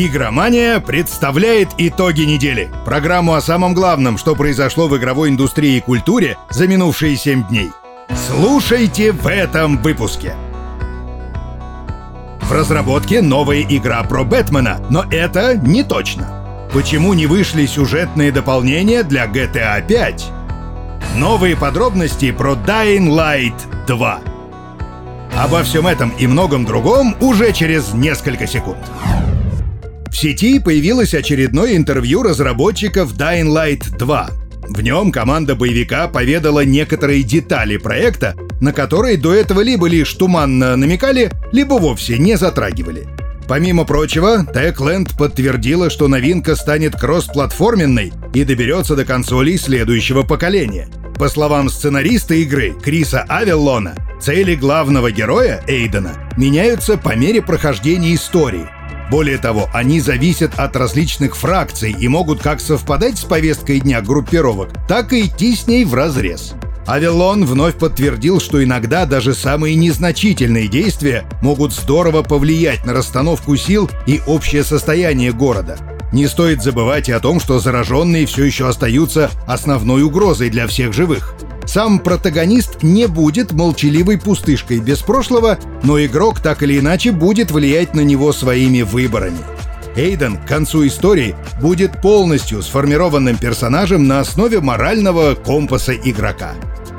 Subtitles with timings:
[0.00, 2.70] Игромания представляет итоги недели.
[2.84, 7.72] Программу о самом главном, что произошло в игровой индустрии и культуре за минувшие 7 дней.
[8.14, 10.36] Слушайте в этом выпуске.
[12.42, 16.68] В разработке новая игра про Бэтмена, но это не точно.
[16.72, 20.26] Почему не вышли сюжетные дополнения для GTA 5?
[21.16, 24.20] Новые подробности про Dying Light 2.
[25.36, 28.78] Обо всем этом и многом другом уже через несколько секунд.
[30.10, 34.30] В сети появилось очередное интервью разработчиков Dying Light 2.
[34.68, 40.76] В нем команда боевика поведала некоторые детали проекта, на которые до этого либо лишь туманно
[40.76, 43.06] намекали, либо вовсе не затрагивали.
[43.46, 50.88] Помимо прочего, Techland подтвердила, что новинка станет кроссплатформенной и доберется до консолей следующего поколения.
[51.18, 58.68] По словам сценариста игры Криса Авеллона, цели главного героя Эйдена меняются по мере прохождения истории–
[59.10, 64.70] более того, они зависят от различных фракций и могут как совпадать с повесткой дня группировок,
[64.88, 66.54] так и идти с ней в разрез.
[66.86, 73.90] Авелон вновь подтвердил, что иногда даже самые незначительные действия могут здорово повлиять на расстановку сил
[74.06, 75.76] и общее состояние города.
[76.12, 80.94] Не стоит забывать и о том, что зараженные все еще остаются основной угрозой для всех
[80.94, 81.34] живых.
[81.68, 87.92] Сам протагонист не будет молчаливой пустышкой без прошлого, но игрок так или иначе будет влиять
[87.92, 89.36] на него своими выборами.
[89.94, 96.54] Эйден к концу истории будет полностью сформированным персонажем на основе морального компаса игрока.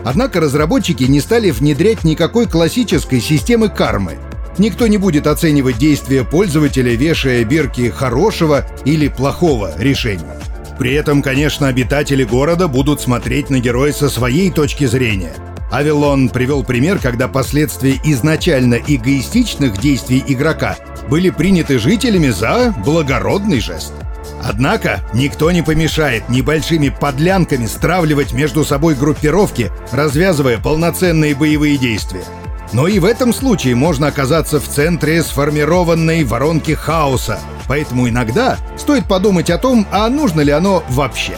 [0.05, 4.19] Однако разработчики не стали внедрять никакой классической системы кармы.
[4.59, 10.39] Никто не будет оценивать действия пользователя, вешая бирки хорошего или плохого решения.
[10.79, 15.33] При этом, конечно, обитатели города будут смотреть на героя со своей точки зрения.
[15.71, 20.77] Авилон привел пример, когда последствия изначально эгоистичных действий игрока
[21.09, 23.93] были приняты жителями за благородный жест.
[24.41, 32.23] Однако никто не помешает небольшими подлянками стравливать между собой группировки, развязывая полноценные боевые действия.
[32.71, 39.07] Но и в этом случае можно оказаться в центре сформированной воронки хаоса, поэтому иногда стоит
[39.07, 41.37] подумать о том, а нужно ли оно вообще.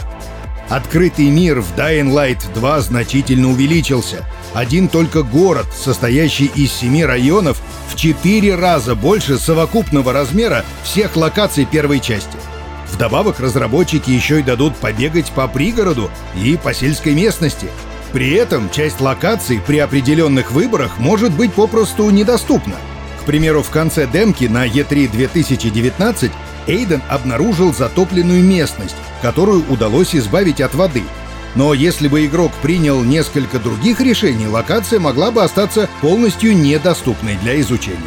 [0.70, 4.26] Открытый мир в Dying Light 2 значительно увеличился.
[4.54, 11.66] Один только город, состоящий из семи районов, в четыре раза больше совокупного размера всех локаций
[11.66, 12.38] первой части.
[12.92, 17.68] Вдобавок разработчики еще и дадут побегать по пригороду и по сельской местности–
[18.14, 22.76] при этом часть локаций при определенных выборах может быть попросту недоступна.
[23.22, 26.32] К примеру, в конце демки на E3 2019
[26.68, 31.04] Эйден обнаружил затопленную местность, которую удалось избавить от воды.
[31.56, 37.60] Но если бы игрок принял несколько других решений, локация могла бы остаться полностью недоступной для
[37.62, 38.00] изучения.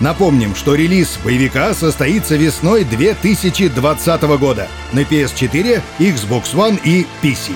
[0.00, 7.52] Напомним, что релиз боевика состоится весной 2020 года на PS4, Xbox One и PC.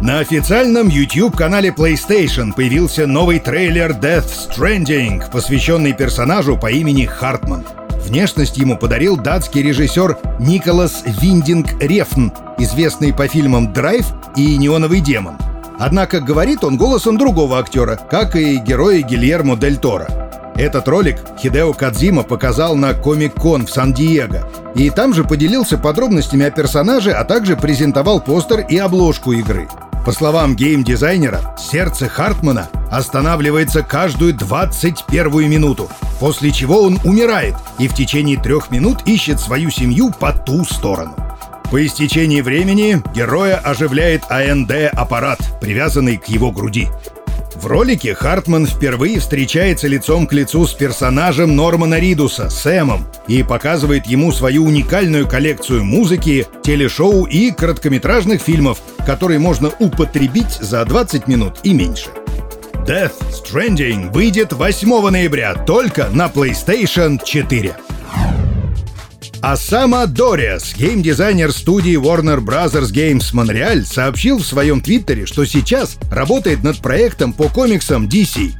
[0.00, 7.64] На официальном YouTube-канале PlayStation появился новый трейлер Death Stranding, посвященный персонажу по имени Хартман.
[8.06, 14.06] Внешность ему подарил датский режиссер Николас Виндинг Рефн, известный по фильмам «Драйв»
[14.36, 15.36] и «Неоновый демон».
[15.80, 20.06] Однако говорит он голосом другого актера, как и героя Гильермо Дель Торо.
[20.54, 24.48] Этот ролик Хидео Кадзима показал на Комик-кон в Сан-Диего.
[24.76, 29.68] И там же поделился подробностями о персонаже, а также презентовал постер и обложку игры.
[30.08, 37.94] По словам гейм-дизайнера, сердце Хартмана останавливается каждую 21 минуту, после чего он умирает и в
[37.94, 41.14] течение трех минут ищет свою семью по ту сторону.
[41.70, 46.88] По истечении времени героя оживляет АНД-аппарат, привязанный к его груди.
[47.56, 54.06] В ролике Хартман впервые встречается лицом к лицу с персонажем Нормана Ридуса, Сэмом, и показывает
[54.06, 61.60] ему свою уникальную коллекцию музыки, телешоу и короткометражных фильмов, которые можно употребить за 20 минут
[61.62, 62.10] и меньше.
[62.86, 67.74] Death Stranding выйдет 8 ноября только на PlayStation 4.
[69.40, 72.74] Асама Дориас, геймдизайнер студии Warner Bros.
[72.92, 78.52] Games Montreal, сообщил в своем твиттере, что сейчас работает над проектом по комиксам DC.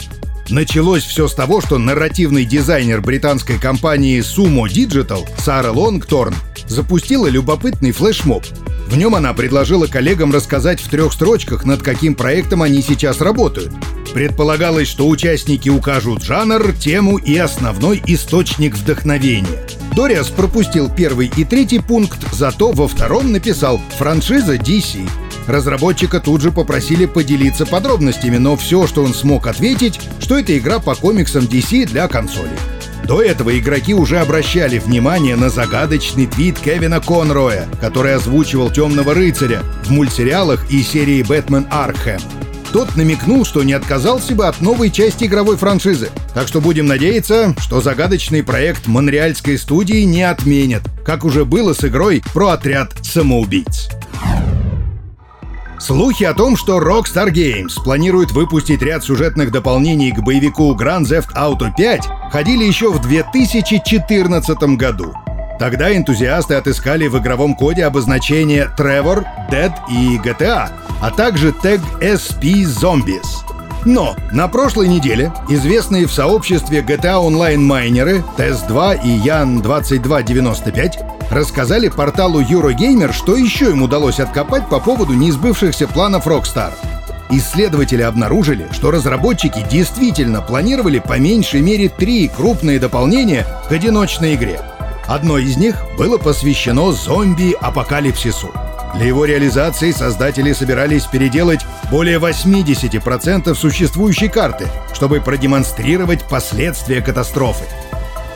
[0.48, 6.34] Началось все с того, что нарративный дизайнер британской компании Sumo Digital Сара Лонгторн
[6.66, 8.46] запустила любопытный флешмоб.
[8.88, 13.72] В нем она предложила коллегам рассказать в трех строчках, над каким проектом они сейчас работают.
[14.14, 19.66] Предполагалось, что участники укажут жанр, тему и основной источник вдохновения–
[19.98, 25.08] Дориас пропустил первый и третий пункт, зато во втором написал «франшиза DC».
[25.48, 30.78] Разработчика тут же попросили поделиться подробностями, но все, что он смог ответить, что это игра
[30.78, 32.56] по комиксам DC для консоли.
[33.04, 39.62] До этого игроки уже обращали внимание на загадочный твит Кевина Конроя, который озвучивал Темного рыцаря
[39.84, 42.20] в мультсериалах и серии «Бэтмен Аркхэм».
[42.72, 46.10] Тот намекнул, что не отказался бы от новой части игровой франшизы.
[46.34, 51.82] Так что будем надеяться, что загадочный проект монреальской студии не отменят, как уже было с
[51.84, 53.88] игрой про отряд самоубийц.
[55.78, 61.32] Слухи о том, что Rockstar Games планирует выпустить ряд сюжетных дополнений к боевику Grand Theft
[61.36, 65.14] Auto 5, ходили еще в 2014 году.
[65.60, 70.68] Тогда энтузиасты отыскали в игровом коде обозначение Trevor, Dead и GTA,
[71.00, 73.44] а также тег SP Zombies.
[73.84, 82.40] Но на прошлой неделе известные в сообществе GTA Online майнеры TES2 и Ян2295 рассказали порталу
[82.40, 86.72] Eurogamer, что еще им удалось откопать по поводу неизбывшихся планов Rockstar.
[87.30, 94.60] Исследователи обнаружили, что разработчики действительно планировали по меньшей мере три крупные дополнения к одиночной игре.
[95.06, 98.52] Одно из них было посвящено зомби-апокалипсису.
[98.94, 101.60] Для его реализации создатели собирались переделать
[101.90, 107.64] более 80% существующей карты, чтобы продемонстрировать последствия катастрофы.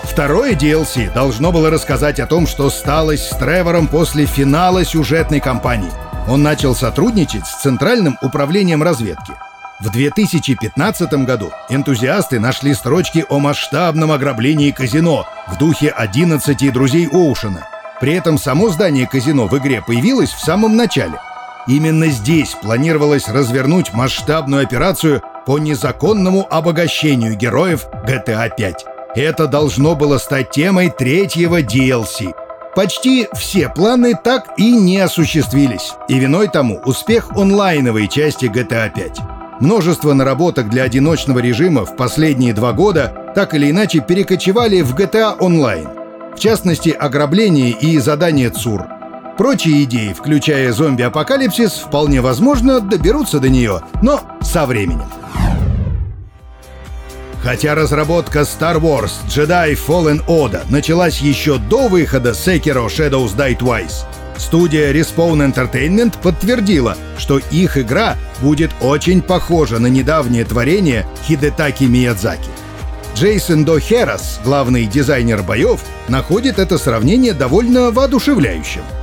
[0.05, 5.91] Второе DLC должно было рассказать о том, что сталось с Тревором после финала сюжетной кампании.
[6.29, 9.33] Он начал сотрудничать с Центральным управлением разведки.
[9.81, 17.67] В 2015 году энтузиасты нашли строчки о масштабном ограблении казино в духе 11 друзей Оушена.
[18.01, 21.19] При этом само здание казино в игре появилось в самом начале.
[21.67, 28.92] Именно здесь планировалось развернуть масштабную операцию по незаконному обогащению героев GTA 5.
[29.15, 32.33] Это должно было стать темой третьего DLC.
[32.75, 39.21] Почти все планы так и не осуществились, и виной тому успех онлайновой части GTA 5.
[39.61, 45.39] Множество наработок для одиночного режима в последние два года так или иначе перекочевали в GTA
[45.39, 46.35] Online.
[46.35, 48.87] В частности, ограбление и задание ЦУР.
[49.37, 55.22] Прочие идеи, включая зомби-апокалипсис, вполне возможно доберутся до нее, но со временем.
[57.43, 64.05] Хотя разработка Star Wars Jedi Fallen Order началась еще до выхода Sekiro Shadows Die Twice,
[64.37, 72.51] студия Respawn Entertainment подтвердила, что их игра будет очень похожа на недавнее творение Хидетаки Миядзаки.
[73.17, 78.83] Джейсон До Херас, главный дизайнер боев, находит это сравнение довольно воодушевляющим–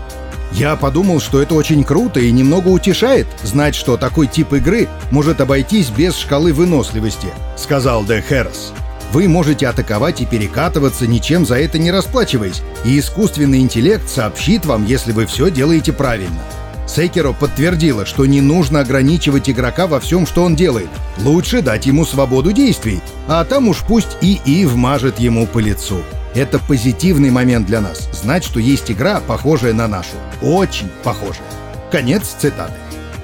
[0.52, 5.42] я подумал, что это очень круто и немного утешает знать, что такой тип игры может
[5.42, 8.74] обойтись без шкалы выносливости, сказал Де Хэрос.
[9.12, 14.86] Вы можете атаковать и перекатываться, ничем за это не расплачиваясь, и искусственный интеллект сообщит вам,
[14.86, 16.40] если вы все делаете правильно.
[16.88, 20.90] Секеро подтвердила, что не нужно ограничивать игрока во всем, что он делает.
[21.20, 26.02] Лучше дать ему свободу действий, а там уж пусть ИИ вмажет ему по лицу.
[26.36, 30.16] Это позитивный момент для нас, знать, что есть игра, похожая на нашу.
[30.42, 31.48] Очень похожая.
[31.92, 32.74] Конец цитаты.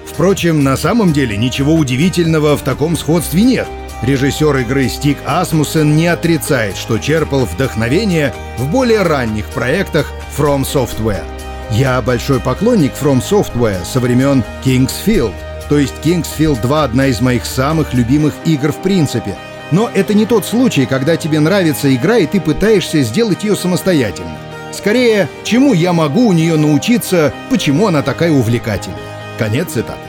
[0.07, 3.67] Впрочем, на самом деле ничего удивительного в таком сходстве нет.
[4.01, 11.23] Режиссер игры Стик Асмусен не отрицает, что черпал вдохновение в более ранних проектах From Software.
[11.71, 15.33] Я большой поклонник From Software со времен Kingsfield,
[15.69, 19.35] то есть Kingsfield 2 одна из моих самых любимых игр в принципе—
[19.75, 24.37] но это не тот случай, когда тебе нравится игра, и ты пытаешься сделать ее самостоятельно.
[24.71, 28.97] Скорее, чему я могу у нее научиться, почему она такая увлекательная.
[29.37, 29.99] Конец цитаты.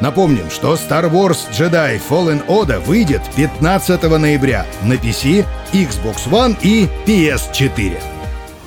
[0.00, 6.88] Напомним, что Star Wars Jedi Fallen Order выйдет 15 ноября на PC, Xbox One и
[7.04, 8.00] PS4.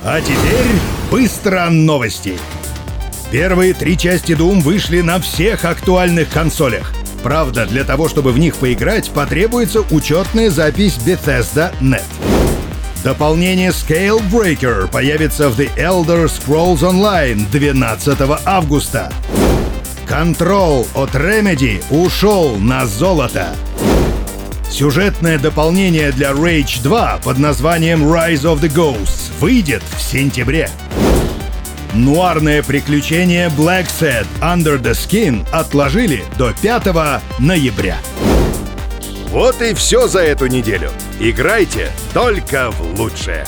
[0.04, 0.68] А теперь
[1.10, 2.38] быстро новости.
[3.32, 6.92] Первые три части Doom вышли на всех актуальных консолях.
[7.24, 12.04] Правда, для того, чтобы в них поиграть, потребуется учетная запись Bethesda.net.
[13.04, 19.12] Дополнение Scale Breaker появится в The Elder Scrolls Online 12 августа.
[20.08, 23.56] Control от Remedy ушел на золото.
[24.70, 30.70] Сюжетное дополнение для Rage 2 под названием Rise of the Ghosts выйдет в сентябре.
[31.94, 36.86] Нуарное приключение Black Set Under the Skin отложили до 5
[37.38, 37.98] ноября.
[39.28, 40.90] Вот и все за эту неделю.
[41.20, 43.46] Играйте только в лучшее.